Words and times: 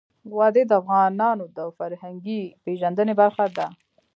وادي 0.37 0.63
د 0.67 0.71
افغانانو 0.81 1.45
د 1.57 1.59
فرهنګي 1.77 2.41
پیژندنې 2.63 3.13
برخه 3.21 3.45
ده. 3.57 3.67